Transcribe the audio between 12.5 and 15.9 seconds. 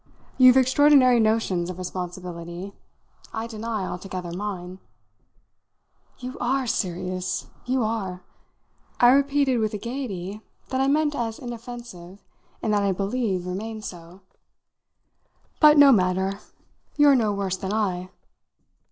and that I believe remained so. "But